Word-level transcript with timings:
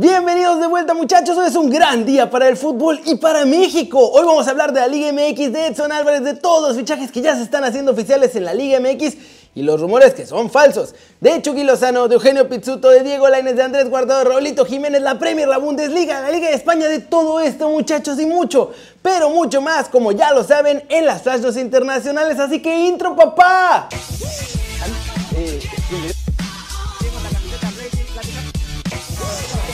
Bienvenidos 0.00 0.60
de 0.60 0.68
vuelta 0.68 0.94
muchachos, 0.94 1.36
hoy 1.36 1.48
es 1.48 1.56
un 1.56 1.70
gran 1.70 2.06
día 2.06 2.30
para 2.30 2.46
el 2.46 2.56
fútbol 2.56 3.00
y 3.04 3.16
para 3.16 3.44
México. 3.44 3.98
Hoy 3.98 4.24
vamos 4.24 4.46
a 4.46 4.52
hablar 4.52 4.72
de 4.72 4.78
la 4.78 4.86
Liga 4.86 5.10
MX, 5.12 5.52
de 5.52 5.66
Edson 5.66 5.90
Álvarez, 5.90 6.22
de 6.22 6.34
todos 6.34 6.68
los 6.68 6.76
fichajes 6.76 7.10
que 7.10 7.20
ya 7.20 7.34
se 7.34 7.42
están 7.42 7.64
haciendo 7.64 7.90
oficiales 7.90 8.36
en 8.36 8.44
la 8.44 8.54
Liga 8.54 8.78
MX 8.78 9.16
y 9.56 9.62
los 9.62 9.80
rumores 9.80 10.14
que 10.14 10.24
son 10.24 10.50
falsos. 10.50 10.94
De 11.20 11.42
Chucky 11.42 11.64
Lozano, 11.64 12.06
de 12.06 12.14
Eugenio 12.14 12.48
Pizzuto, 12.48 12.90
de 12.90 13.02
Diego 13.02 13.28
Lainez, 13.28 13.56
de 13.56 13.62
Andrés 13.64 13.90
Guardado, 13.90 14.22
Raulito 14.22 14.64
Jiménez, 14.64 15.02
la 15.02 15.18
Premier, 15.18 15.48
la 15.48 15.58
Bundesliga, 15.58 16.20
la 16.20 16.30
Liga 16.30 16.46
de 16.46 16.54
España, 16.54 16.86
de 16.86 17.00
todo 17.00 17.40
esto 17.40 17.68
muchachos 17.68 18.20
y 18.20 18.26
mucho, 18.26 18.70
pero 19.02 19.30
mucho 19.30 19.60
más, 19.60 19.88
como 19.88 20.12
ya 20.12 20.32
lo 20.32 20.44
saben, 20.44 20.84
en 20.90 21.06
las 21.06 21.22
flashes 21.22 21.56
internacionales. 21.56 22.38
Así 22.38 22.62
que 22.62 22.86
intro 22.86 23.16
papá. 23.16 23.88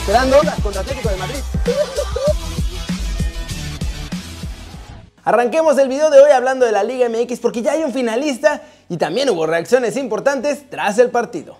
Esperando 0.05 0.37
contra 0.61 0.81
Atlético 0.81 1.09
de 1.09 1.15
Madrid. 1.15 1.39
Arranquemos 5.23 5.75
el 5.79 5.87
video 5.87 6.11
de 6.11 6.21
hoy 6.21 6.29
hablando 6.29 6.63
de 6.63 6.71
la 6.71 6.83
Liga 6.83 7.09
MX 7.09 7.39
porque 7.39 7.63
ya 7.63 7.71
hay 7.71 7.83
un 7.83 7.91
finalista 7.91 8.61
y 8.87 8.97
también 8.97 9.31
hubo 9.31 9.47
reacciones 9.47 9.97
importantes 9.97 10.69
tras 10.69 10.99
el 10.99 11.09
partido. 11.09 11.57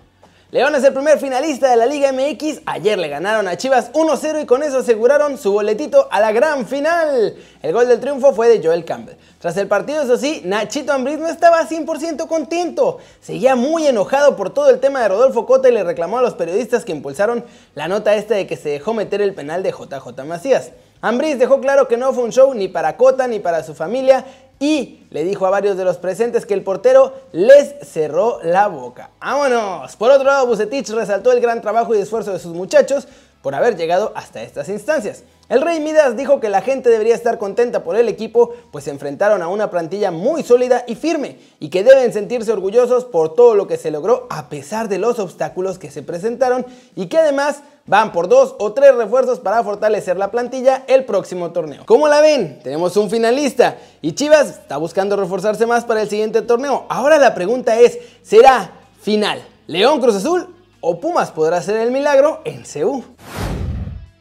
León 0.56 0.74
es 0.74 0.84
el 0.84 0.94
primer 0.94 1.18
finalista 1.18 1.68
de 1.68 1.76
la 1.76 1.84
Liga 1.84 2.10
MX. 2.12 2.62
Ayer 2.64 2.98
le 2.98 3.08
ganaron 3.08 3.46
a 3.46 3.58
Chivas 3.58 3.92
1-0 3.92 4.42
y 4.42 4.46
con 4.46 4.62
eso 4.62 4.78
aseguraron 4.78 5.36
su 5.36 5.52
boletito 5.52 6.08
a 6.10 6.18
la 6.18 6.32
gran 6.32 6.66
final. 6.66 7.36
El 7.60 7.72
gol 7.74 7.86
del 7.86 8.00
triunfo 8.00 8.32
fue 8.32 8.48
de 8.48 8.66
Joel 8.66 8.86
Campbell. 8.86 9.16
Tras 9.38 9.54
el 9.58 9.68
partido, 9.68 10.02
eso 10.02 10.16
sí, 10.16 10.40
Nachito 10.46 10.94
Ambriz 10.94 11.18
no 11.18 11.28
estaba 11.28 11.68
100% 11.68 12.26
contento. 12.26 12.96
Seguía 13.20 13.54
muy 13.54 13.86
enojado 13.86 14.34
por 14.34 14.48
todo 14.48 14.70
el 14.70 14.80
tema 14.80 15.02
de 15.02 15.08
Rodolfo 15.08 15.44
Cota 15.44 15.68
y 15.68 15.72
le 15.72 15.84
reclamó 15.84 16.20
a 16.20 16.22
los 16.22 16.32
periodistas 16.32 16.86
que 16.86 16.92
impulsaron 16.92 17.44
la 17.74 17.86
nota 17.86 18.14
esta 18.14 18.34
de 18.34 18.46
que 18.46 18.56
se 18.56 18.70
dejó 18.70 18.94
meter 18.94 19.20
el 19.20 19.34
penal 19.34 19.62
de 19.62 19.72
JJ 19.72 20.24
Macías. 20.24 20.70
Ambriz 21.02 21.38
dejó 21.38 21.60
claro 21.60 21.86
que 21.86 21.98
no 21.98 22.14
fue 22.14 22.24
un 22.24 22.32
show 22.32 22.54
ni 22.54 22.68
para 22.68 22.96
Cota 22.96 23.28
ni 23.28 23.40
para 23.40 23.62
su 23.62 23.74
familia 23.74 24.24
y 24.58 25.06
le 25.10 25.24
dijo 25.24 25.46
a 25.46 25.50
varios 25.50 25.76
de 25.76 25.84
los 25.84 25.98
presentes 25.98 26.46
que 26.46 26.54
el 26.54 26.62
portero 26.62 27.14
les 27.32 27.74
cerró 27.82 28.40
la 28.42 28.68
boca. 28.68 29.10
¡Vámonos! 29.20 29.96
Por 29.96 30.10
otro 30.10 30.24
lado, 30.24 30.46
Bucetich 30.46 30.88
resaltó 30.90 31.32
el 31.32 31.40
gran 31.40 31.60
trabajo 31.60 31.94
y 31.94 31.98
esfuerzo 31.98 32.32
de 32.32 32.38
sus 32.38 32.54
muchachos 32.54 33.06
por 33.42 33.54
haber 33.54 33.76
llegado 33.76 34.12
hasta 34.14 34.42
estas 34.42 34.68
instancias. 34.68 35.22
El 35.48 35.62
Rey 35.62 35.78
Midas 35.78 36.16
dijo 36.16 36.40
que 36.40 36.48
la 36.48 36.60
gente 36.60 36.90
debería 36.90 37.14
estar 37.14 37.38
contenta 37.38 37.84
por 37.84 37.94
el 37.94 38.08
equipo, 38.08 38.52
pues 38.72 38.84
se 38.84 38.90
enfrentaron 38.90 39.42
a 39.42 39.48
una 39.48 39.70
plantilla 39.70 40.10
muy 40.10 40.42
sólida 40.42 40.82
y 40.88 40.96
firme, 40.96 41.38
y 41.60 41.68
que 41.68 41.84
deben 41.84 42.12
sentirse 42.12 42.50
orgullosos 42.50 43.04
por 43.04 43.34
todo 43.34 43.54
lo 43.54 43.68
que 43.68 43.76
se 43.76 43.92
logró 43.92 44.26
a 44.28 44.48
pesar 44.48 44.88
de 44.88 44.98
los 44.98 45.20
obstáculos 45.20 45.78
que 45.78 45.92
se 45.92 46.02
presentaron, 46.02 46.66
y 46.96 47.06
que 47.06 47.18
además 47.18 47.62
van 47.86 48.10
por 48.10 48.26
dos 48.26 48.56
o 48.58 48.72
tres 48.72 48.96
refuerzos 48.96 49.38
para 49.38 49.62
fortalecer 49.62 50.16
la 50.16 50.32
plantilla 50.32 50.82
el 50.88 51.04
próximo 51.04 51.52
torneo. 51.52 51.84
¿Cómo 51.86 52.08
la 52.08 52.20
ven? 52.20 52.58
Tenemos 52.64 52.96
un 52.96 53.08
finalista, 53.08 53.78
y 54.02 54.14
Chivas 54.14 54.48
está 54.48 54.78
buscando 54.78 55.14
reforzarse 55.14 55.64
más 55.64 55.84
para 55.84 56.02
el 56.02 56.08
siguiente 56.08 56.42
torneo. 56.42 56.86
Ahora 56.88 57.18
la 57.18 57.36
pregunta 57.36 57.78
es, 57.78 58.00
¿será 58.24 58.72
final 59.00 59.40
León 59.68 60.00
Cruz 60.00 60.16
Azul 60.16 60.55
o 60.80 61.00
Pumas 61.00 61.30
podrá 61.30 61.58
hacer 61.58 61.76
el 61.76 61.90
milagro 61.90 62.42
en 62.44 62.62
CU? 62.62 63.04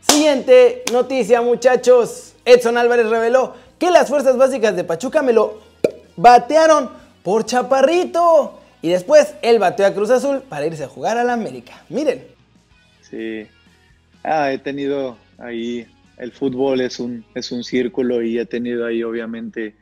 Siguiente 0.01 0.83
noticia, 0.91 1.41
muchachos. 1.41 2.35
Edson 2.45 2.77
Álvarez 2.77 3.09
reveló 3.09 3.53
que 3.79 3.91
las 3.91 4.07
fuerzas 4.07 4.37
básicas 4.37 4.75
de 4.75 4.83
Pachuca 4.83 5.21
me 5.21 5.33
lo 5.33 5.61
batearon 6.15 6.89
por 7.23 7.45
chaparrito. 7.45 8.59
Y 8.81 8.89
después 8.89 9.33
él 9.41 9.59
bateó 9.59 9.85
a 9.85 9.93
Cruz 9.93 10.11
Azul 10.11 10.43
para 10.47 10.65
irse 10.65 10.83
a 10.83 10.87
jugar 10.87 11.17
a 11.17 11.23
la 11.23 11.33
América. 11.33 11.83
Miren. 11.89 12.23
Sí. 13.01 13.47
Ah, 14.23 14.51
he 14.51 14.59
tenido 14.59 15.17
ahí. 15.37 15.87
El 16.17 16.31
fútbol 16.31 16.81
es 16.81 16.99
un, 16.99 17.25
es 17.33 17.51
un 17.51 17.63
círculo 17.63 18.21
y 18.21 18.37
he 18.39 18.45
tenido 18.45 18.85
ahí, 18.85 19.03
obviamente, 19.03 19.75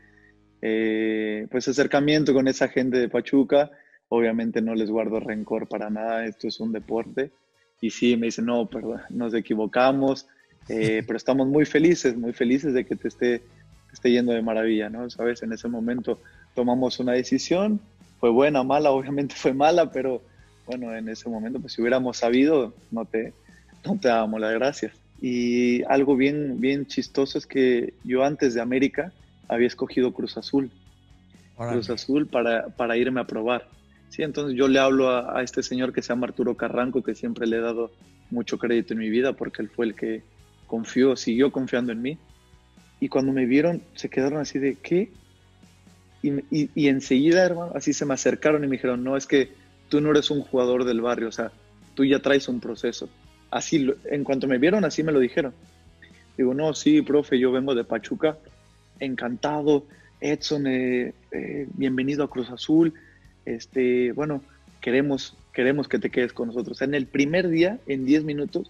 eh, 0.61 1.47
pues 1.51 1.67
acercamiento 1.67 2.33
con 2.33 2.47
esa 2.47 2.69
gente 2.69 2.97
de 2.97 3.09
Pachuca. 3.09 3.71
Obviamente 4.15 4.61
no 4.61 4.75
les 4.75 4.91
guardo 4.91 5.19
rencor 5.19 5.67
para 5.67 5.89
nada. 5.89 6.25
Esto 6.25 6.47
es 6.47 6.59
un 6.59 6.71
deporte 6.71 7.31
y 7.81 7.89
sí, 7.89 8.15
me 8.15 8.27
dice, 8.27 8.43
no, 8.43 8.67
perdón, 8.67 9.01
nos 9.09 9.33
equivocamos, 9.33 10.27
eh, 10.69 11.01
pero 11.07 11.17
estamos 11.17 11.47
muy 11.47 11.65
felices, 11.65 12.15
muy 12.15 12.31
felices 12.31 12.75
de 12.75 12.85
que 12.85 12.95
te 12.95 13.07
esté, 13.07 13.41
esté 13.91 14.11
yendo 14.11 14.33
de 14.33 14.43
maravilla, 14.43 14.87
¿no? 14.87 15.09
Sabes, 15.09 15.41
en 15.41 15.51
ese 15.51 15.67
momento 15.67 16.19
tomamos 16.53 16.99
una 16.99 17.13
decisión, 17.13 17.81
fue 18.19 18.29
buena, 18.29 18.63
mala, 18.63 18.91
obviamente 18.97 19.33
fue 19.35 19.51
mala, 19.53 19.91
pero 19.91 20.21
bueno, 20.67 20.95
en 20.95 21.09
ese 21.09 21.27
momento, 21.27 21.59
pues 21.59 21.73
si 21.73 21.81
hubiéramos 21.81 22.17
sabido, 22.17 22.73
no 22.91 23.03
te, 23.05 23.33
no 23.83 23.99
te 23.99 24.09
dábamos 24.09 24.39
las 24.39 24.53
gracias. 24.53 24.93
Y 25.19 25.83
algo 25.85 26.15
bien, 26.15 26.61
bien 26.61 26.85
chistoso 26.85 27.39
es 27.39 27.47
que 27.47 27.95
yo 28.03 28.23
antes 28.23 28.53
de 28.53 28.61
América 28.61 29.11
había 29.47 29.67
escogido 29.67 30.13
Cruz 30.13 30.37
Azul. 30.37 30.69
Cruz 31.57 31.89
Azul 31.89 32.27
para, 32.27 32.67
para 32.67 32.95
irme 32.95 33.19
a 33.19 33.25
probar. 33.25 33.67
Sí, 34.13 34.21
entonces 34.21 34.55
yo 34.55 34.67
le 34.67 34.77
hablo 34.77 35.09
a, 35.09 35.41
este 35.41 35.63
señor 35.63 35.91
que 35.91 36.03
se 36.03 36.09
llama 36.09 36.27
Arturo 36.27 36.55
Carranco, 36.55 37.01
que 37.01 37.15
siempre 37.15 37.47
le 37.47 37.57
he 37.57 37.61
dado 37.61 37.91
mucho 38.29 38.59
crédito 38.59 38.93
en 38.93 38.99
mi 38.99 39.09
vida 39.09 39.33
porque 39.33 39.63
él 39.63 39.69
fue 39.69 39.87
el 39.87 39.95
que 39.95 40.21
confió, 40.67 41.15
siguió 41.15 41.51
confiando 41.51 41.91
en 41.91 42.03
mí. 42.03 42.19
Y 42.99 43.09
cuando 43.09 43.33
me 43.33 43.47
vieron, 43.47 43.81
se 43.95 44.11
quedaron 44.11 44.39
así 44.39 44.59
de, 44.59 44.75
¿qué? 44.75 45.09
Y, 46.21 46.87
enseguida, 46.87 47.43
hermano, 47.43 47.71
así 47.73 47.91
se 47.91 48.05
me 48.05 48.13
acercaron 48.13 48.63
y 48.63 48.67
me 48.67 48.75
dijeron, 48.75 49.03
no, 49.03 49.17
es 49.17 49.25
que 49.25 49.49
tú 49.89 49.99
no 49.99 50.11
eres 50.11 50.29
un 50.29 50.41
jugador 50.41 50.85
del 50.85 51.01
barrio, 51.01 51.29
o 51.29 51.31
sea, 51.31 51.51
tú 51.95 52.05
ya 52.05 52.19
traes 52.19 52.47
un 52.47 52.59
proceso. 52.59 53.09
Así, 53.49 53.89
en 54.05 54.23
cuanto 54.23 54.47
me 54.47 54.59
vieron, 54.59 54.85
así 54.85 55.01
me 55.01 55.11
lo 55.11 55.19
dijeron. 55.19 55.55
Digo, 56.37 56.53
no, 56.53 56.75
sí, 56.75 57.01
profe, 57.01 57.39
yo 57.39 57.51
vengo 57.51 57.73
de 57.73 57.83
Pachuca, 57.83 58.37
encantado, 58.99 59.87
Edson, 60.21 60.67
eh, 60.67 61.15
eh, 61.31 61.67
bienvenido 61.73 62.23
a 62.23 62.29
Cruz 62.29 62.51
Azul, 62.51 62.93
este, 63.45 64.11
bueno, 64.11 64.41
queremos, 64.81 65.35
queremos 65.53 65.87
que 65.87 65.99
te 65.99 66.09
quedes 66.09 66.33
con 66.33 66.47
nosotros. 66.49 66.81
En 66.81 66.93
el 66.93 67.07
primer 67.07 67.49
día, 67.49 67.79
en 67.87 68.05
10 68.05 68.23
minutos, 68.23 68.69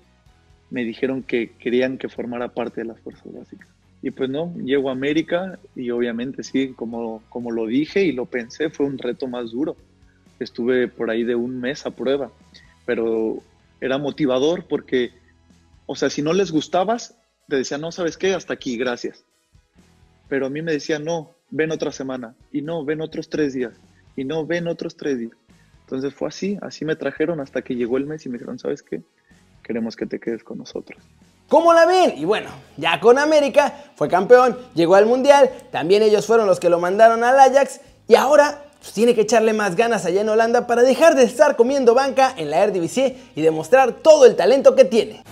me 0.69 0.84
dijeron 0.84 1.23
que 1.23 1.51
querían 1.59 1.97
que 1.97 2.09
formara 2.09 2.50
parte 2.50 2.81
de 2.81 2.88
las 2.88 3.00
fuerzas 3.00 3.33
básicas. 3.33 3.67
Y 4.01 4.12
pues 4.12 4.29
no, 4.29 4.53
llego 4.57 4.89
a 4.89 4.94
América 4.94 5.57
y 5.75 5.89
obviamente 5.91 6.44
sí, 6.44 6.73
como, 6.75 7.23
como 7.29 7.51
lo 7.51 7.66
dije 7.67 8.03
y 8.03 8.12
lo 8.12 8.25
pensé, 8.25 8.69
fue 8.69 8.85
un 8.85 8.97
reto 8.97 9.28
más 9.28 9.51
duro. 9.51 9.78
Estuve 10.39 10.88
por 10.88 11.09
ahí 11.09 11.23
de 11.23 11.35
un 11.35 11.59
mes 11.59 11.85
a 11.85 11.91
prueba, 11.91 12.31
pero 12.85 13.41
era 13.79 13.97
motivador 13.97 14.66
porque, 14.67 15.12
o 15.85 15.95
sea, 15.95 16.09
si 16.09 16.22
no 16.22 16.33
les 16.33 16.51
gustabas, 16.51 17.16
te 17.47 17.56
decían, 17.56 17.81
no, 17.81 17.91
¿sabes 17.91 18.17
qué? 18.17 18.33
Hasta 18.33 18.53
aquí, 18.53 18.78
gracias. 18.78 19.23
Pero 20.28 20.47
a 20.47 20.50
mí 20.50 20.62
me 20.62 20.73
decían, 20.73 21.06
no, 21.06 21.31
ven 21.50 21.72
otra 21.72 21.91
semana 21.91 22.35
y 22.51 22.62
no, 22.62 22.83
ven 22.83 23.00
otros 23.00 23.29
tres 23.29 23.53
días 23.53 23.73
y 24.16 24.24
no 24.24 24.46
ven 24.46 24.68
otros 24.68 24.96
tres 24.96 25.19
días. 25.19 25.38
Entonces 25.81 26.13
fue 26.13 26.29
así, 26.29 26.57
así 26.62 26.85
me 26.85 26.96
trajeron 26.96 27.40
hasta 27.40 27.62
que 27.62 27.75
llegó 27.75 27.97
el 27.97 28.06
mes 28.06 28.25
y 28.25 28.29
me 28.29 28.38
dijeron, 28.38 28.57
¿sabes 28.57 28.81
qué? 28.81 29.01
Queremos 29.63 29.96
que 29.96 30.06
te 30.06 30.19
quedes 30.19 30.44
con 30.44 30.57
nosotros. 30.57 31.01
¿Cómo 31.47 31.74
la 31.74 31.85
ven? 31.85 32.18
Y 32.18 32.25
bueno, 32.25 32.50
ya 32.78 33.00
con 33.00 33.19
América 33.19 33.74
fue 33.96 34.07
campeón, 34.07 34.57
llegó 34.74 34.96
al 34.96 35.06
Mundial, 35.06 35.51
también 35.72 36.01
ellos 36.01 36.25
fueron 36.25 36.47
los 36.47 36.59
que 36.59 36.69
lo 36.69 36.79
mandaron 36.79 37.24
al 37.24 37.40
Ajax 37.40 37.81
y 38.07 38.16
ahora 38.16 38.63
pues, 38.79 38.94
tiene 38.94 39.13
que 39.13 39.22
echarle 39.22 39.53
más 39.53 39.75
ganas 39.75 40.06
allá 40.06 40.22
en 40.22 40.30
Holanda 40.30 40.68
para 40.68 40.84
dejar 40.84 41.16
de 41.16 41.24
estar 41.24 41.56
comiendo 41.56 41.94
banca 41.94 42.34
en 42.38 42.50
la 42.50 42.63
Eredivisie 42.63 43.18
y 43.35 43.41
demostrar 43.41 43.94
todo 43.94 44.25
el 44.25 44.35
talento 44.35 44.75
que 44.75 44.85
tiene. 44.85 45.24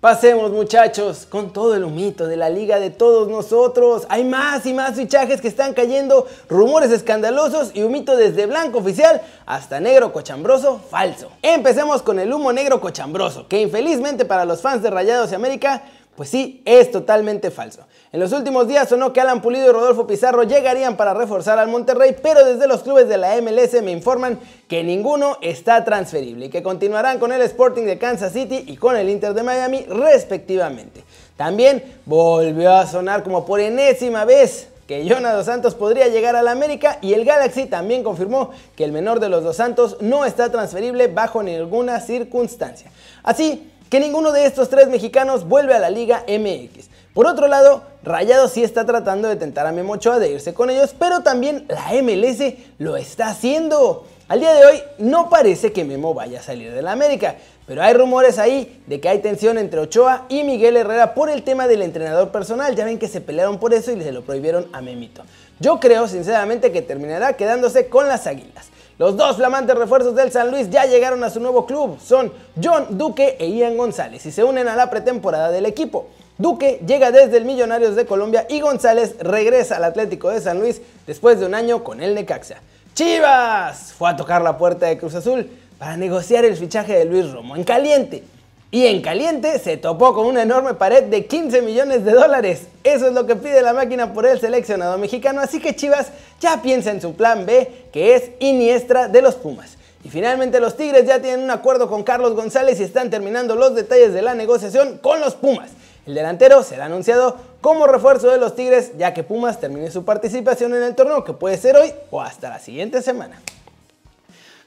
Pasemos 0.00 0.50
muchachos 0.50 1.26
con 1.28 1.52
todo 1.52 1.74
el 1.74 1.84
humito 1.84 2.26
de 2.26 2.38
la 2.38 2.48
liga 2.48 2.80
de 2.80 2.88
todos 2.88 3.28
nosotros. 3.28 4.06
Hay 4.08 4.24
más 4.24 4.64
y 4.64 4.72
más 4.72 4.96
fichajes 4.96 5.42
que 5.42 5.48
están 5.48 5.74
cayendo, 5.74 6.26
rumores 6.48 6.90
escandalosos 6.90 7.72
y 7.74 7.82
humito 7.82 8.16
desde 8.16 8.46
blanco 8.46 8.78
oficial 8.78 9.20
hasta 9.44 9.78
negro 9.78 10.10
cochambroso 10.10 10.78
falso. 10.78 11.30
Empecemos 11.42 12.00
con 12.00 12.18
el 12.18 12.32
humo 12.32 12.50
negro 12.50 12.80
cochambroso, 12.80 13.46
que 13.46 13.60
infelizmente 13.60 14.24
para 14.24 14.46
los 14.46 14.62
fans 14.62 14.82
de 14.82 14.88
Rayados 14.88 15.32
y 15.32 15.34
América 15.34 15.82
pues 16.20 16.28
sí, 16.28 16.60
es 16.66 16.90
totalmente 16.90 17.50
falso. 17.50 17.86
En 18.12 18.18
los 18.18 18.32
últimos 18.32 18.66
días 18.66 18.88
sonó 18.88 19.12
que 19.12 19.20
Alan 19.20 19.40
Pulido 19.40 19.66
y 19.68 19.72
Rodolfo 19.72 20.04
Pizarro 20.04 20.42
llegarían 20.42 20.96
para 20.96 21.14
reforzar 21.14 21.60
al 21.60 21.68
Monterrey, 21.68 22.16
pero 22.20 22.44
desde 22.44 22.66
los 22.66 22.82
clubes 22.82 23.08
de 23.08 23.16
la 23.16 23.40
MLS 23.40 23.80
me 23.84 23.92
informan 23.92 24.40
que 24.66 24.82
ninguno 24.82 25.36
está 25.42 25.84
transferible 25.84 26.46
y 26.46 26.48
que 26.48 26.60
continuarán 26.60 27.20
con 27.20 27.30
el 27.30 27.40
Sporting 27.42 27.84
de 27.84 27.98
Kansas 27.98 28.32
City 28.32 28.64
y 28.66 28.76
con 28.78 28.96
el 28.96 29.08
Inter 29.08 29.32
de 29.32 29.44
Miami 29.44 29.86
respectivamente. 29.88 31.04
También 31.36 31.84
volvió 32.04 32.72
a 32.72 32.88
sonar 32.88 33.22
como 33.22 33.46
por 33.46 33.60
enésima 33.60 34.24
vez 34.24 34.66
que 34.88 35.08
Jonah 35.08 35.32
Dos 35.32 35.46
Santos 35.46 35.76
podría 35.76 36.08
llegar 36.08 36.34
a 36.34 36.42
la 36.42 36.50
América 36.50 36.98
y 37.00 37.14
el 37.14 37.24
Galaxy 37.24 37.66
también 37.66 38.02
confirmó 38.02 38.50
que 38.74 38.82
el 38.82 38.90
menor 38.90 39.20
de 39.20 39.28
los 39.28 39.44
Dos 39.44 39.54
Santos 39.54 39.98
no 40.00 40.24
está 40.24 40.50
transferible 40.50 41.06
bajo 41.06 41.44
ninguna 41.44 42.00
circunstancia. 42.00 42.90
Así 43.22 43.70
que 43.88 44.00
ninguno 44.00 44.32
de 44.32 44.46
estos 44.46 44.68
tres 44.68 44.88
mexicanos 44.88 45.46
vuelve 45.46 45.74
a 45.74 45.78
la 45.78 45.90
Liga 45.90 46.24
MX. 46.26 46.89
Por 47.14 47.26
otro 47.26 47.48
lado, 47.48 47.82
Rayado 48.04 48.46
sí 48.46 48.62
está 48.62 48.86
tratando 48.86 49.26
de 49.26 49.34
tentar 49.34 49.66
a 49.66 49.72
Memochoa 49.72 50.20
de 50.20 50.30
irse 50.30 50.54
con 50.54 50.70
ellos, 50.70 50.94
pero 50.96 51.20
también 51.22 51.66
la 51.68 51.90
MLS 52.02 52.54
lo 52.78 52.96
está 52.96 53.28
haciendo. 53.28 54.06
Al 54.28 54.38
día 54.38 54.52
de 54.52 54.64
hoy 54.64 54.82
no 54.98 55.28
parece 55.28 55.72
que 55.72 55.84
Memo 55.84 56.14
vaya 56.14 56.38
a 56.38 56.42
salir 56.42 56.72
de 56.72 56.82
la 56.82 56.92
América, 56.92 57.34
pero 57.66 57.82
hay 57.82 57.94
rumores 57.94 58.38
ahí 58.38 58.80
de 58.86 59.00
que 59.00 59.08
hay 59.08 59.18
tensión 59.18 59.58
entre 59.58 59.80
Ochoa 59.80 60.26
y 60.28 60.44
Miguel 60.44 60.76
Herrera 60.76 61.14
por 61.14 61.30
el 61.30 61.42
tema 61.42 61.66
del 61.66 61.82
entrenador 61.82 62.30
personal. 62.30 62.76
Ya 62.76 62.84
ven 62.84 63.00
que 63.00 63.08
se 63.08 63.20
pelearon 63.20 63.58
por 63.58 63.74
eso 63.74 63.90
y 63.90 64.00
se 64.00 64.12
lo 64.12 64.22
prohibieron 64.22 64.68
a 64.72 64.80
Memito. 64.80 65.24
Yo 65.58 65.80
creo 65.80 66.06
sinceramente 66.06 66.70
que 66.70 66.80
terminará 66.80 67.32
quedándose 67.32 67.88
con 67.88 68.06
las 68.06 68.28
Águilas. 68.28 68.68
Los 68.98 69.16
dos 69.16 69.36
flamantes 69.36 69.76
refuerzos 69.76 70.14
del 70.14 70.30
San 70.30 70.52
Luis 70.52 70.70
ya 70.70 70.84
llegaron 70.84 71.24
a 71.24 71.30
su 71.30 71.40
nuevo 71.40 71.66
club. 71.66 71.98
Son 72.00 72.32
John 72.62 72.86
Duque 72.90 73.36
e 73.40 73.50
Ian 73.50 73.76
González 73.76 74.24
y 74.26 74.30
se 74.30 74.44
unen 74.44 74.68
a 74.68 74.76
la 74.76 74.90
pretemporada 74.90 75.50
del 75.50 75.66
equipo. 75.66 76.06
Duque 76.40 76.80
llega 76.86 77.12
desde 77.12 77.36
el 77.36 77.44
Millonarios 77.44 77.94
de 77.96 78.06
Colombia 78.06 78.46
y 78.48 78.60
González 78.60 79.14
regresa 79.20 79.76
al 79.76 79.84
Atlético 79.84 80.30
de 80.30 80.40
San 80.40 80.58
Luis 80.58 80.80
después 81.06 81.38
de 81.38 81.44
un 81.44 81.54
año 81.54 81.84
con 81.84 82.00
el 82.00 82.14
Necaxa. 82.14 82.56
Chivas 82.94 83.92
fue 83.92 84.08
a 84.08 84.16
tocar 84.16 84.40
la 84.40 84.56
puerta 84.56 84.86
de 84.86 84.96
Cruz 84.96 85.14
Azul 85.14 85.50
para 85.78 85.98
negociar 85.98 86.46
el 86.46 86.56
fichaje 86.56 86.94
de 86.94 87.04
Luis 87.04 87.30
Romo 87.30 87.56
en 87.56 87.64
caliente. 87.64 88.24
Y 88.70 88.86
en 88.86 89.02
caliente 89.02 89.58
se 89.58 89.76
topó 89.76 90.14
con 90.14 90.24
una 90.24 90.40
enorme 90.40 90.72
pared 90.72 91.02
de 91.04 91.26
15 91.26 91.60
millones 91.60 92.06
de 92.06 92.12
dólares. 92.12 92.68
Eso 92.84 93.08
es 93.08 93.12
lo 93.12 93.26
que 93.26 93.36
pide 93.36 93.60
la 93.60 93.74
máquina 93.74 94.14
por 94.14 94.24
el 94.24 94.40
seleccionado 94.40 94.96
mexicano. 94.96 95.42
Así 95.42 95.60
que 95.60 95.76
Chivas 95.76 96.06
ya 96.40 96.62
piensa 96.62 96.90
en 96.90 97.02
su 97.02 97.12
plan 97.12 97.44
B, 97.44 97.70
que 97.92 98.14
es 98.14 98.30
Iniestra 98.38 99.08
de 99.08 99.20
los 99.20 99.34
Pumas. 99.34 99.76
Y 100.02 100.08
finalmente 100.08 100.60
los 100.60 100.76
Tigres 100.76 101.06
ya 101.06 101.20
tienen 101.20 101.40
un 101.40 101.50
acuerdo 101.50 101.88
con 101.88 102.02
Carlos 102.02 102.34
González 102.34 102.80
y 102.80 102.84
están 102.84 103.10
terminando 103.10 103.54
los 103.54 103.74
detalles 103.74 104.14
de 104.14 104.22
la 104.22 104.34
negociación 104.34 104.98
con 104.98 105.20
los 105.20 105.34
Pumas. 105.34 105.70
El 106.06 106.14
delantero 106.14 106.62
será 106.62 106.86
anunciado 106.86 107.36
como 107.60 107.86
refuerzo 107.86 108.30
de 108.30 108.38
los 108.38 108.54
Tigres 108.54 108.92
ya 108.96 109.12
que 109.12 109.22
Pumas 109.22 109.60
termine 109.60 109.90
su 109.90 110.04
participación 110.04 110.74
en 110.74 110.82
el 110.82 110.94
torneo 110.94 111.24
que 111.24 111.34
puede 111.34 111.58
ser 111.58 111.76
hoy 111.76 111.92
o 112.10 112.22
hasta 112.22 112.48
la 112.48 112.58
siguiente 112.58 113.02
semana. 113.02 113.40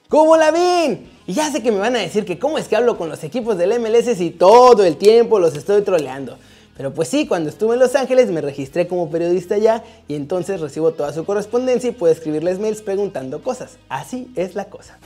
¿Cómo 0.08 0.38
la 0.38 0.52
ven? 0.52 1.10
Y 1.26 1.34
ya 1.34 1.52
sé 1.52 1.64
que 1.64 1.72
me 1.72 1.80
van 1.80 1.96
a 1.96 2.00
decir 2.00 2.24
que 2.24 2.38
cómo 2.38 2.60
es 2.60 2.68
que 2.68 2.76
hablo 2.76 3.00
con 3.00 3.10
los 3.10 3.24
equipos 3.24 3.58
del 3.58 3.80
MLS 3.80 4.16
si 4.16 4.30
todo 4.30 4.84
el 4.84 4.98
tiempo 4.98 5.40
los 5.40 5.56
estoy 5.56 5.82
troleando. 5.82 6.38
Pero 6.76 6.94
pues 6.94 7.08
sí, 7.08 7.28
cuando 7.28 7.50
estuve 7.50 7.76
en 7.76 7.80
Los 7.80 7.96
Ángeles 7.96 8.30
me 8.32 8.42
registré 8.42 8.88
como 8.88 9.10
periodista 9.10 9.56
allá 9.56 9.84
y 10.08 10.16
entonces 10.16 10.60
recibo 10.60 10.94
toda 10.94 11.14
su 11.14 11.24
correspondencia 11.24 11.90
y 11.90 11.94
puedo 11.94 12.12
escribirles 12.12 12.60
mails 12.60 12.82
preguntando 12.82 13.44
cosas. 13.44 13.78
Así 13.90 14.32
es 14.36 14.56
la 14.56 14.66
cosa. 14.66 14.98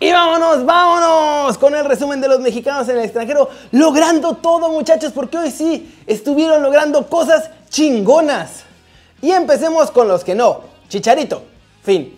Y 0.00 0.12
vámonos, 0.12 0.64
vámonos 0.64 1.58
con 1.58 1.74
el 1.74 1.84
resumen 1.84 2.20
de 2.20 2.28
los 2.28 2.40
mexicanos 2.40 2.88
en 2.88 2.98
el 2.98 3.04
extranjero, 3.04 3.48
logrando 3.72 4.34
todo 4.34 4.70
muchachos, 4.70 5.12
porque 5.12 5.38
hoy 5.38 5.50
sí 5.50 5.92
estuvieron 6.06 6.62
logrando 6.62 7.08
cosas 7.08 7.50
chingonas. 7.68 8.62
Y 9.20 9.32
empecemos 9.32 9.90
con 9.90 10.06
los 10.06 10.22
que 10.22 10.36
no. 10.36 10.60
Chicharito, 10.88 11.42
fin. 11.82 12.16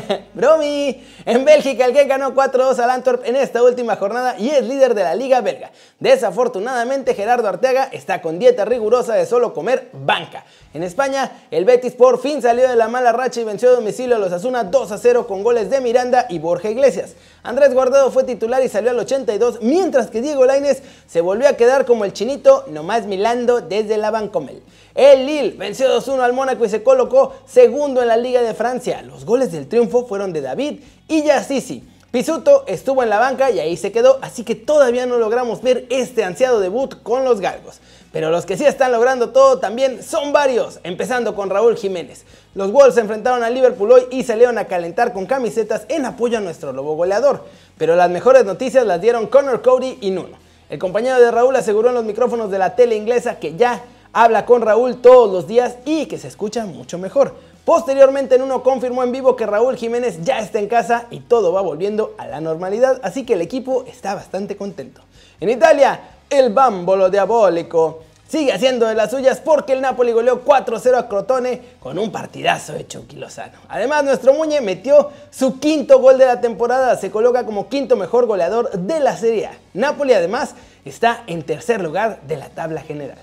Bromi. 0.34 1.02
En 1.24 1.44
Bélgica 1.44 1.84
el 1.84 1.92
que 1.92 2.04
ganó 2.04 2.34
4-2 2.34 2.78
al 2.78 2.90
Antwerp 2.90 3.22
en 3.24 3.36
esta 3.36 3.62
última 3.62 3.96
jornada 3.96 4.36
y 4.38 4.50
es 4.50 4.64
líder 4.64 4.94
de 4.94 5.04
la 5.04 5.14
liga 5.14 5.40
belga. 5.40 5.70
Desafortunadamente 6.00 7.14
Gerardo 7.14 7.48
Arteaga 7.48 7.88
está 7.92 8.20
con 8.20 8.38
dieta 8.38 8.64
rigurosa 8.64 9.14
de 9.14 9.26
solo 9.26 9.54
comer 9.54 9.90
banca. 9.92 10.44
En 10.74 10.82
España 10.82 11.30
el 11.50 11.64
Betis 11.64 11.92
por 11.92 12.20
fin 12.20 12.42
salió 12.42 12.68
de 12.68 12.76
la 12.76 12.88
mala 12.88 13.12
racha 13.12 13.40
y 13.40 13.44
venció 13.44 13.70
a 13.70 13.72
domicilio 13.72 14.16
a 14.16 14.18
los 14.18 14.32
Asuna 14.32 14.70
2-0 14.70 15.26
con 15.26 15.42
goles 15.42 15.70
de 15.70 15.80
Miranda 15.80 16.26
y 16.28 16.38
Borja 16.38 16.70
Iglesias. 16.70 17.14
Andrés 17.42 17.74
Guardado 17.74 18.10
fue 18.10 18.24
titular 18.24 18.62
y 18.62 18.68
salió 18.68 18.90
al 18.90 18.98
82 18.98 19.62
mientras 19.62 20.08
que 20.08 20.22
Diego 20.22 20.44
Lainez 20.44 20.82
se 21.06 21.20
volvió 21.20 21.48
a 21.48 21.54
quedar 21.54 21.84
como 21.86 22.04
el 22.04 22.12
chinito 22.12 22.64
nomás 22.68 23.06
milando 23.06 23.60
desde 23.60 23.96
la 23.96 24.10
Bancomel. 24.10 24.62
El 24.94 25.26
Lille 25.26 25.54
venció 25.56 25.88
2-1 25.88 26.20
al 26.20 26.32
Mónaco 26.32 26.64
y 26.64 26.68
se 26.68 26.82
colocó 26.82 27.34
segundo 27.46 28.02
en 28.02 28.08
la 28.08 28.16
Liga 28.16 28.42
de 28.42 28.54
Francia. 28.54 29.02
Los 29.02 29.24
goles 29.24 29.50
del 29.52 29.68
triunfo 29.68 30.06
fueron 30.06 30.32
de 30.32 30.42
David 30.42 30.80
y 31.08 31.22
Yassisi. 31.22 31.88
Pisuto 32.10 32.64
estuvo 32.66 33.02
en 33.02 33.08
la 33.08 33.18
banca 33.18 33.50
y 33.50 33.58
ahí 33.58 33.74
se 33.78 33.90
quedó, 33.90 34.18
así 34.20 34.44
que 34.44 34.54
todavía 34.54 35.06
no 35.06 35.16
logramos 35.16 35.62
ver 35.62 35.86
este 35.88 36.24
ansiado 36.24 36.60
debut 36.60 37.02
con 37.02 37.24
los 37.24 37.40
galgos. 37.40 37.80
Pero 38.12 38.30
los 38.30 38.44
que 38.44 38.58
sí 38.58 38.66
están 38.66 38.92
logrando 38.92 39.30
todo 39.30 39.60
también 39.60 40.02
son 40.02 40.30
varios, 40.30 40.78
empezando 40.82 41.34
con 41.34 41.48
Raúl 41.48 41.78
Jiménez. 41.78 42.26
Los 42.54 42.70
Wolves 42.70 42.96
se 42.96 43.00
enfrentaron 43.00 43.42
a 43.42 43.48
Liverpool 43.48 43.92
hoy 43.92 44.02
y 44.10 44.24
salieron 44.24 44.58
a 44.58 44.66
calentar 44.66 45.14
con 45.14 45.24
camisetas 45.24 45.86
en 45.88 46.04
apoyo 46.04 46.36
a 46.36 46.42
nuestro 46.42 46.74
lobo 46.74 46.96
goleador. 46.96 47.46
Pero 47.78 47.96
las 47.96 48.10
mejores 48.10 48.44
noticias 48.44 48.84
las 48.84 49.00
dieron 49.00 49.26
Connor 49.28 49.62
Cody 49.62 49.96
y 50.02 50.10
Nuno. 50.10 50.36
El 50.68 50.78
compañero 50.78 51.18
de 51.18 51.30
Raúl 51.30 51.56
aseguró 51.56 51.88
en 51.88 51.94
los 51.94 52.04
micrófonos 52.04 52.50
de 52.50 52.58
la 52.58 52.76
tele 52.76 52.94
inglesa 52.94 53.38
que 53.38 53.56
ya 53.56 53.82
habla 54.12 54.44
con 54.44 54.62
Raúl 54.62 55.00
todos 55.00 55.32
los 55.32 55.46
días 55.46 55.76
y 55.84 56.06
que 56.06 56.18
se 56.18 56.28
escucha 56.28 56.66
mucho 56.66 56.98
mejor. 56.98 57.34
Posteriormente 57.64 58.34
en 58.34 58.42
uno 58.42 58.62
confirmó 58.62 59.02
en 59.04 59.12
vivo 59.12 59.36
que 59.36 59.46
Raúl 59.46 59.76
Jiménez 59.76 60.22
ya 60.22 60.40
está 60.40 60.58
en 60.58 60.66
casa 60.66 61.06
y 61.10 61.20
todo 61.20 61.52
va 61.52 61.60
volviendo 61.60 62.14
a 62.18 62.26
la 62.26 62.40
normalidad, 62.40 63.00
así 63.04 63.24
que 63.24 63.34
el 63.34 63.40
equipo 63.40 63.84
está 63.86 64.14
bastante 64.14 64.56
contento. 64.56 65.02
En 65.40 65.48
Italia, 65.48 66.00
el 66.28 66.52
bámbolo 66.52 67.08
diabólico 67.08 68.00
sigue 68.26 68.52
haciendo 68.52 68.86
de 68.86 68.94
las 68.94 69.10
suyas 69.10 69.40
porque 69.40 69.74
el 69.74 69.80
Napoli 69.80 70.10
goleó 70.10 70.44
4-0 70.44 70.96
a 70.96 71.06
Crotone 71.06 71.60
con 71.78 71.98
un 71.98 72.10
partidazo 72.10 72.72
de 72.72 72.86
Chucky 72.86 73.16
Lozano. 73.16 73.58
Además, 73.68 74.02
nuestro 74.04 74.32
Muñe 74.32 74.60
metió 74.60 75.10
su 75.30 75.60
quinto 75.60 76.00
gol 76.00 76.18
de 76.18 76.26
la 76.26 76.40
temporada, 76.40 76.96
se 76.96 77.10
coloca 77.10 77.44
como 77.44 77.68
quinto 77.68 77.94
mejor 77.94 78.26
goleador 78.26 78.70
de 78.72 79.00
la 79.00 79.16
Serie 79.16 79.46
A. 79.46 79.52
Napoli 79.74 80.14
además 80.14 80.54
está 80.84 81.22
en 81.26 81.42
tercer 81.42 81.80
lugar 81.80 82.22
de 82.22 82.38
la 82.38 82.48
tabla 82.48 82.80
general. 82.80 83.18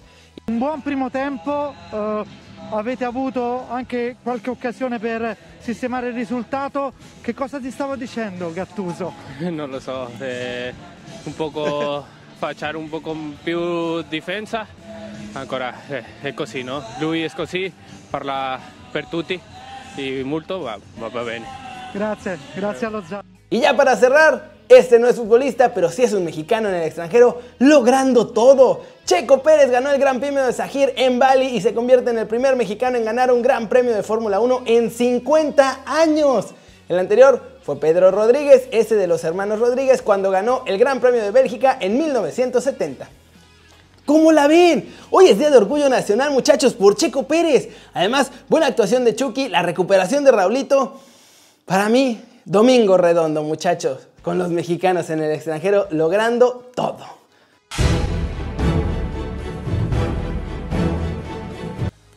Un 0.46 0.58
buon 0.58 0.82
primo 0.82 1.10
tempo, 1.10 1.74
eh, 1.92 2.24
avete 2.72 3.04
avuto 3.04 3.68
anche 3.70 4.18
qualche 4.22 4.50
occasione 4.50 5.00
per 5.00 5.36
sistemare 5.60 6.10
il 6.10 6.14
risultato. 6.14 6.94
Che 7.22 7.34
cosa 7.34 7.60
ti 7.60 7.72
stavo 7.72 7.96
dicendo 7.96 8.52
Gattuso? 8.52 9.14
Non 9.50 9.70
lo 9.70 9.80
so, 9.80 10.10
eh, 10.20 10.74
un 11.24 11.36
poco 11.36 12.06
fare 12.38 12.78
un 12.78 12.90
poco 12.90 13.16
più 13.44 14.02
difesa, 14.04 14.66
ancora 15.34 15.74
eh, 15.88 16.04
è 16.22 16.34
così, 16.34 16.64
no? 16.64 16.84
Lui 17.00 17.24
è 17.24 17.30
così, 17.30 17.72
parla 18.10 18.60
per 18.92 19.06
tutti 19.06 19.40
e 19.96 20.24
molto 20.24 20.60
va, 20.60 20.80
va 20.96 21.24
bene. 21.24 21.46
Grazie, 21.94 22.38
grazie 22.56 22.88
allo 22.88 23.04
Zan. 23.08 23.22
Y 23.50 23.62
ya 23.62 23.76
para 23.76 23.98
cerrar, 23.98 24.52
este 24.70 25.00
no 25.00 25.08
es 25.08 25.16
futbolista, 25.16 25.74
pero 25.74 25.90
sí 25.90 26.04
es 26.04 26.14
un 26.14 26.24
mexicano 26.24 26.70
en 26.70 26.76
el 26.76 26.84
extranjero, 26.84 27.42
logrando 27.58 28.28
todo. 28.28 28.84
Checo 29.10 29.42
Pérez 29.42 29.72
ganó 29.72 29.90
el 29.90 30.00
Gran 30.00 30.20
Premio 30.20 30.46
de 30.46 30.54
Sajir 30.54 30.94
en 30.96 31.18
Bali 31.18 31.48
y 31.48 31.62
se 31.62 31.74
convierte 31.74 32.12
en 32.12 32.20
el 32.20 32.28
primer 32.28 32.56
mexicano 32.56 32.96
en 32.96 33.04
ganar 33.04 33.32
un 33.32 33.42
Gran 33.42 33.68
Premio 33.68 33.92
de 33.96 34.04
Fórmula 34.04 34.40
1 34.40 34.62
en 34.68 34.92
50 34.92 35.80
años. 35.88 36.50
El 36.88 37.00
anterior 37.00 37.42
fue 37.64 37.80
Pedro 37.80 38.12
Rodríguez, 38.12 38.68
ese 38.70 38.94
de 38.94 39.08
los 39.08 39.24
hermanos 39.24 39.58
Rodríguez, 39.58 40.04
cuando 40.04 40.30
ganó 40.30 40.62
el 40.68 40.78
Gran 40.78 41.00
Premio 41.00 41.24
de 41.24 41.32
Bélgica 41.32 41.76
en 41.82 41.98
1970. 41.98 43.10
¿Cómo 44.06 44.32
la 44.32 44.46
ven? 44.46 44.94
Hoy 45.10 45.30
es 45.30 45.40
Día 45.40 45.50
de 45.50 45.58
Orgullo 45.58 45.90
Nacional, 45.90 46.30
muchachos, 46.30 46.76
por 46.76 46.96
Checo 46.96 47.24
Pérez. 47.24 47.70
Además, 47.96 48.32
buena 48.48 48.68
actuación 48.68 49.06
de 49.06 49.16
Chucky, 49.16 49.50
la 49.50 49.64
recuperación 49.64 50.24
de 50.24 50.34
Raulito. 50.34 51.00
Para 51.66 51.90
mí, 51.90 52.22
domingo 52.46 52.96
redondo, 52.96 53.42
muchachos, 53.42 54.02
con 54.22 54.38
los 54.38 54.50
mexicanos 54.50 55.10
en 55.10 55.24
el 55.24 55.32
extranjero 55.32 55.88
logrando 55.90 56.70
todo. 56.76 57.18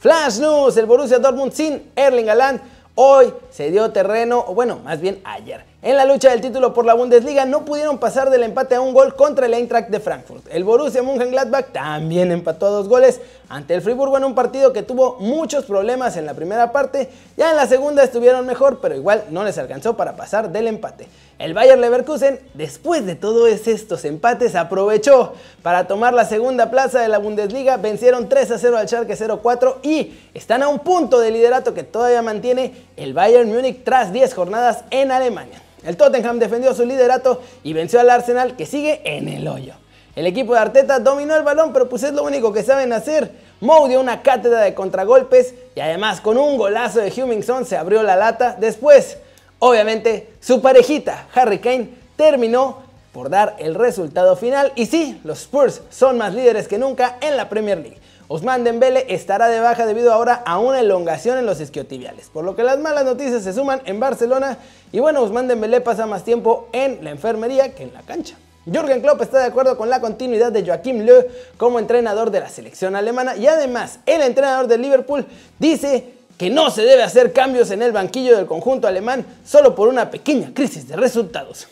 Flash 0.02 0.40
News, 0.40 0.76
el 0.78 0.86
Borussia 0.86 1.20
Dortmund 1.20 1.52
sin 1.52 1.92
Erling 1.94 2.28
Haaland 2.28 2.60
hoy 2.96 3.32
se 3.50 3.70
dio 3.70 3.92
terreno, 3.92 4.44
o 4.48 4.52
bueno, 4.52 4.80
más 4.82 5.00
bien 5.00 5.20
ayer. 5.22 5.64
En 5.80 5.96
la 5.96 6.04
lucha 6.04 6.30
del 6.30 6.40
título 6.40 6.74
por 6.74 6.84
la 6.84 6.94
Bundesliga 6.94 7.44
no 7.44 7.64
pudieron 7.64 7.98
pasar 7.98 8.28
del 8.28 8.42
empate 8.42 8.74
a 8.74 8.80
un 8.80 8.94
gol 8.94 9.14
contra 9.14 9.46
el 9.46 9.54
Eintracht 9.54 9.90
de 9.90 10.00
Frankfurt. 10.00 10.46
El 10.50 10.64
Borussia 10.64 11.04
Mönchengladbach 11.04 11.72
también 11.72 12.32
empató 12.32 12.66
a 12.66 12.70
dos 12.70 12.88
goles 12.88 13.20
ante 13.52 13.74
el 13.74 13.82
Friburgo 13.82 14.16
en 14.16 14.24
un 14.24 14.34
partido 14.34 14.72
que 14.72 14.82
tuvo 14.82 15.18
muchos 15.20 15.66
problemas 15.66 16.16
en 16.16 16.24
la 16.24 16.32
primera 16.32 16.72
parte. 16.72 17.10
Ya 17.36 17.50
en 17.50 17.56
la 17.56 17.66
segunda 17.66 18.02
estuvieron 18.02 18.46
mejor, 18.46 18.80
pero 18.80 18.96
igual 18.96 19.24
no 19.28 19.44
les 19.44 19.58
alcanzó 19.58 19.94
para 19.94 20.16
pasar 20.16 20.50
del 20.50 20.68
empate. 20.68 21.06
El 21.38 21.52
Bayer 21.52 21.78
Leverkusen, 21.78 22.40
después 22.54 23.04
de 23.04 23.14
todos 23.14 23.50
estos 23.50 24.06
empates, 24.06 24.54
aprovechó 24.54 25.34
para 25.62 25.86
tomar 25.86 26.14
la 26.14 26.24
segunda 26.24 26.70
plaza 26.70 27.00
de 27.00 27.08
la 27.08 27.18
Bundesliga. 27.18 27.76
Vencieron 27.76 28.26
3 28.26 28.52
a 28.52 28.58
0 28.58 28.78
al 28.78 28.88
Schalke 28.88 29.16
04 29.16 29.80
y 29.82 30.18
están 30.32 30.62
a 30.62 30.68
un 30.68 30.78
punto 30.78 31.20
de 31.20 31.30
liderato 31.30 31.74
que 31.74 31.82
todavía 31.82 32.22
mantiene 32.22 32.72
el 32.96 33.12
Bayern 33.12 33.52
Múnich 33.52 33.84
tras 33.84 34.14
10 34.14 34.32
jornadas 34.32 34.84
en 34.90 35.12
Alemania. 35.12 35.60
El 35.84 35.98
Tottenham 35.98 36.38
defendió 36.38 36.72
su 36.74 36.86
liderato 36.86 37.42
y 37.62 37.74
venció 37.74 38.00
al 38.00 38.08
Arsenal 38.08 38.56
que 38.56 38.64
sigue 38.64 39.02
en 39.04 39.28
el 39.28 39.46
hoyo. 39.46 39.74
El 40.14 40.26
equipo 40.26 40.52
de 40.54 40.60
Arteta 40.60 40.98
dominó 40.98 41.34
el 41.36 41.42
balón, 41.42 41.72
pero 41.72 41.88
pues 41.88 42.02
es 42.02 42.12
lo 42.12 42.22
único 42.22 42.52
que 42.52 42.62
saben 42.62 42.92
hacer. 42.92 43.30
Mou 43.60 43.88
dio 43.88 44.00
una 44.00 44.22
cátedra 44.22 44.60
de 44.60 44.74
contragolpes 44.74 45.54
y 45.74 45.80
además 45.80 46.20
con 46.20 46.36
un 46.36 46.58
golazo 46.58 47.00
de 47.00 47.10
Hummingson 47.10 47.64
se 47.64 47.76
abrió 47.76 48.02
la 48.02 48.16
lata. 48.16 48.56
Después 48.58 49.16
Obviamente, 49.64 50.32
su 50.40 50.60
parejita, 50.60 51.28
Harry 51.32 51.60
Kane, 51.60 51.88
terminó 52.16 52.78
por 53.12 53.30
dar 53.30 53.54
el 53.60 53.76
resultado 53.76 54.34
final. 54.34 54.72
Y 54.74 54.86
sí, 54.86 55.20
los 55.22 55.42
Spurs 55.42 55.82
son 55.88 56.18
más 56.18 56.34
líderes 56.34 56.66
que 56.66 56.78
nunca 56.78 57.16
en 57.20 57.36
la 57.36 57.48
Premier 57.48 57.78
League. 57.78 57.98
Osman 58.26 58.64
Dembele 58.64 59.06
estará 59.08 59.46
de 59.46 59.60
baja 59.60 59.86
debido 59.86 60.12
ahora 60.12 60.42
a 60.44 60.58
una 60.58 60.80
elongación 60.80 61.38
en 61.38 61.46
los 61.46 61.60
isquiotibiales, 61.60 62.28
por 62.28 62.42
lo 62.44 62.56
que 62.56 62.64
las 62.64 62.80
malas 62.80 63.04
noticias 63.04 63.44
se 63.44 63.52
suman 63.52 63.82
en 63.84 64.00
Barcelona 64.00 64.58
y 64.90 64.98
bueno, 64.98 65.22
Osman 65.22 65.46
Dembele 65.46 65.80
pasa 65.80 66.06
más 66.06 66.24
tiempo 66.24 66.68
en 66.72 67.04
la 67.04 67.10
enfermería 67.10 67.72
que 67.72 67.84
en 67.84 67.94
la 67.94 68.02
cancha. 68.02 68.34
Jürgen 68.64 69.00
Klopp 69.00 69.20
está 69.20 69.40
de 69.40 69.46
acuerdo 69.46 69.76
con 69.76 69.90
la 69.90 70.00
continuidad 70.00 70.52
de 70.52 70.64
Joachim 70.64 71.00
Löw 71.00 71.24
como 71.56 71.80
entrenador 71.80 72.30
de 72.30 72.38
la 72.38 72.48
selección 72.48 72.94
alemana 72.94 73.36
y 73.36 73.48
además 73.48 73.98
el 74.06 74.22
entrenador 74.22 74.68
de 74.68 74.78
Liverpool 74.78 75.26
dice 75.58 76.14
que 76.38 76.48
no 76.48 76.70
se 76.70 76.82
debe 76.82 77.02
hacer 77.02 77.32
cambios 77.32 77.72
en 77.72 77.82
el 77.82 77.90
banquillo 77.90 78.36
del 78.36 78.46
conjunto 78.46 78.86
alemán 78.86 79.26
solo 79.44 79.74
por 79.74 79.88
una 79.88 80.10
pequeña 80.10 80.52
crisis 80.54 80.86
de 80.86 80.96
resultados. 80.96 81.66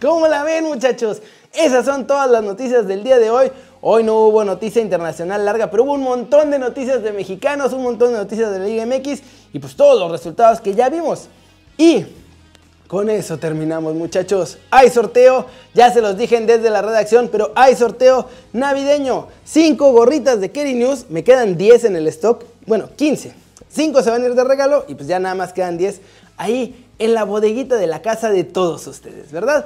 ¿Cómo 0.00 0.28
la 0.28 0.44
ven 0.44 0.64
muchachos? 0.64 1.20
Esas 1.52 1.84
son 1.86 2.06
todas 2.06 2.30
las 2.30 2.44
noticias 2.44 2.86
del 2.86 3.02
día 3.02 3.18
de 3.18 3.30
hoy. 3.30 3.50
Hoy 3.80 4.04
no 4.04 4.20
hubo 4.20 4.44
noticia 4.44 4.80
internacional 4.80 5.44
larga, 5.44 5.72
pero 5.72 5.82
hubo 5.82 5.94
un 5.94 6.04
montón 6.04 6.52
de 6.52 6.60
noticias 6.60 7.02
de 7.02 7.12
mexicanos, 7.12 7.72
un 7.72 7.82
montón 7.82 8.12
de 8.12 8.18
noticias 8.18 8.52
de 8.52 8.60
la 8.60 8.64
Liga 8.66 8.86
MX 8.86 9.20
y 9.52 9.58
pues 9.58 9.74
todos 9.74 9.98
los 9.98 10.12
resultados 10.12 10.60
que 10.60 10.72
ya 10.72 10.88
vimos. 10.88 11.26
Y 11.76 12.06
con 12.92 13.08
eso 13.08 13.38
terminamos 13.38 13.94
muchachos. 13.94 14.58
Hay 14.70 14.90
sorteo, 14.90 15.46
ya 15.72 15.90
se 15.90 16.02
los 16.02 16.18
dije 16.18 16.38
desde 16.42 16.68
la 16.68 16.82
redacción, 16.82 17.30
pero 17.32 17.50
hay 17.54 17.74
sorteo 17.74 18.28
navideño. 18.52 19.28
5 19.44 19.92
gorritas 19.92 20.42
de 20.42 20.50
Kerry 20.50 20.74
News, 20.74 21.06
me 21.08 21.24
quedan 21.24 21.56
10 21.56 21.84
en 21.84 21.96
el 21.96 22.06
stock, 22.08 22.44
bueno 22.66 22.90
15. 22.94 23.32
5 23.70 24.02
se 24.02 24.10
van 24.10 24.22
a 24.22 24.26
ir 24.26 24.34
de 24.34 24.44
regalo 24.44 24.84
y 24.88 24.94
pues 24.94 25.08
ya 25.08 25.18
nada 25.18 25.34
más 25.34 25.54
quedan 25.54 25.78
10 25.78 26.02
ahí 26.36 26.86
en 26.98 27.14
la 27.14 27.24
bodeguita 27.24 27.76
de 27.76 27.86
la 27.86 28.02
casa 28.02 28.28
de 28.28 28.44
todos 28.44 28.86
ustedes, 28.86 29.32
¿verdad? 29.32 29.64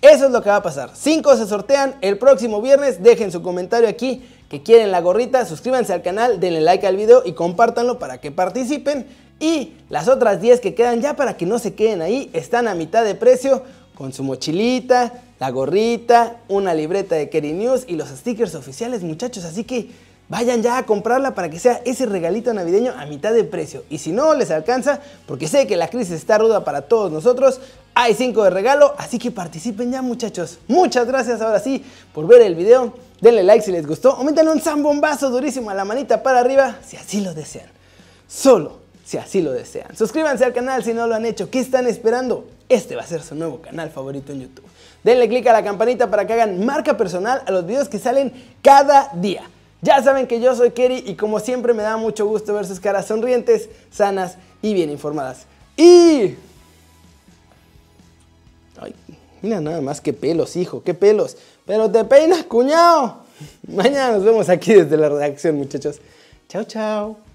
Eso 0.00 0.26
es 0.26 0.30
lo 0.30 0.40
que 0.40 0.50
va 0.50 0.56
a 0.56 0.62
pasar. 0.62 0.90
5 0.94 1.36
se 1.36 1.48
sortean 1.48 1.96
el 2.00 2.16
próximo 2.16 2.62
viernes. 2.62 3.02
Dejen 3.02 3.32
su 3.32 3.42
comentario 3.42 3.88
aquí 3.88 4.24
que 4.48 4.62
quieren 4.62 4.92
la 4.92 5.00
gorrita. 5.00 5.44
Suscríbanse 5.46 5.92
al 5.92 6.02
canal, 6.02 6.38
denle 6.38 6.60
like 6.60 6.86
al 6.86 6.94
video 6.94 7.22
y 7.24 7.32
compártanlo 7.32 7.98
para 7.98 8.20
que 8.20 8.30
participen. 8.30 9.04
Y 9.40 9.74
las 9.88 10.08
otras 10.08 10.40
10 10.40 10.60
que 10.60 10.74
quedan 10.74 11.00
ya 11.00 11.14
para 11.14 11.36
que 11.36 11.46
no 11.46 11.58
se 11.58 11.74
queden 11.74 12.02
ahí 12.02 12.30
están 12.32 12.68
a 12.68 12.74
mitad 12.74 13.04
de 13.04 13.14
precio 13.14 13.62
con 13.94 14.12
su 14.12 14.22
mochilita, 14.22 15.12
la 15.38 15.50
gorrita, 15.50 16.36
una 16.48 16.74
libreta 16.74 17.14
de 17.14 17.28
Kerry 17.28 17.52
News 17.52 17.84
y 17.86 17.96
los 17.96 18.08
stickers 18.08 18.54
oficiales 18.54 19.02
muchachos. 19.02 19.44
Así 19.44 19.64
que 19.64 19.90
vayan 20.28 20.62
ya 20.62 20.78
a 20.78 20.86
comprarla 20.86 21.34
para 21.34 21.48
que 21.48 21.58
sea 21.58 21.80
ese 21.84 22.06
regalito 22.06 22.52
navideño 22.52 22.92
a 22.96 23.06
mitad 23.06 23.32
de 23.32 23.44
precio. 23.44 23.84
Y 23.90 23.98
si 23.98 24.12
no 24.12 24.34
les 24.34 24.50
alcanza, 24.50 25.00
porque 25.26 25.48
sé 25.48 25.66
que 25.66 25.76
la 25.76 25.88
crisis 25.88 26.14
está 26.14 26.38
ruda 26.38 26.64
para 26.64 26.82
todos 26.82 27.10
nosotros, 27.10 27.60
hay 27.94 28.14
5 28.14 28.44
de 28.44 28.50
regalo, 28.50 28.94
así 28.98 29.18
que 29.18 29.30
participen 29.30 29.90
ya 29.90 30.02
muchachos. 30.02 30.58
Muchas 30.68 31.06
gracias 31.06 31.40
ahora 31.40 31.58
sí 31.58 31.84
por 32.12 32.26
ver 32.26 32.42
el 32.42 32.54
video. 32.54 32.94
Denle 33.20 33.42
like 33.42 33.64
si 33.64 33.72
les 33.72 33.86
gustó. 33.86 34.12
Aumentan 34.12 34.46
un 34.48 34.60
zambombazo 34.60 35.30
durísimo 35.30 35.70
a 35.70 35.74
la 35.74 35.84
manita 35.84 36.22
para 36.22 36.38
arriba 36.38 36.76
si 36.86 36.96
así 36.96 37.20
lo 37.20 37.34
desean. 37.34 37.66
Solo 38.28 38.87
si 39.08 39.16
así 39.16 39.40
lo 39.40 39.52
desean. 39.52 39.96
Suscríbanse 39.96 40.44
al 40.44 40.52
canal 40.52 40.84
si 40.84 40.92
no 40.92 41.06
lo 41.06 41.14
han 41.14 41.24
hecho. 41.24 41.48
¿Qué 41.48 41.60
están 41.60 41.86
esperando? 41.86 42.46
Este 42.68 42.94
va 42.94 43.00
a 43.00 43.06
ser 43.06 43.22
su 43.22 43.34
nuevo 43.34 43.62
canal 43.62 43.88
favorito 43.88 44.32
en 44.32 44.42
YouTube. 44.42 44.66
Denle 45.02 45.30
click 45.30 45.46
a 45.46 45.54
la 45.54 45.64
campanita 45.64 46.10
para 46.10 46.26
que 46.26 46.34
hagan 46.34 46.62
marca 46.66 46.94
personal 46.94 47.42
a 47.46 47.50
los 47.50 47.64
videos 47.64 47.88
que 47.88 47.98
salen 47.98 48.34
cada 48.60 49.10
día. 49.14 49.48
Ya 49.80 50.02
saben 50.02 50.26
que 50.26 50.40
yo 50.40 50.54
soy 50.54 50.72
Kerry 50.72 51.04
y 51.06 51.14
como 51.14 51.40
siempre 51.40 51.72
me 51.72 51.82
da 51.82 51.96
mucho 51.96 52.26
gusto 52.26 52.52
ver 52.52 52.66
sus 52.66 52.80
caras 52.80 53.06
sonrientes, 53.06 53.70
sanas 53.90 54.36
y 54.60 54.74
bien 54.74 54.90
informadas. 54.90 55.46
Y... 55.74 56.34
Ay, 58.78 58.94
mira 59.40 59.58
nada 59.62 59.80
más 59.80 60.02
que 60.02 60.12
pelos, 60.12 60.54
hijo, 60.54 60.82
qué 60.82 60.92
pelos. 60.92 61.38
Pero 61.64 61.90
te 61.90 62.04
peinas, 62.04 62.44
cuñado. 62.44 63.22
Mañana 63.66 64.12
nos 64.12 64.24
vemos 64.24 64.50
aquí 64.50 64.74
desde 64.74 64.98
la 64.98 65.08
redacción, 65.08 65.56
muchachos. 65.56 65.98
Chao, 66.46 66.64
chao. 66.64 67.27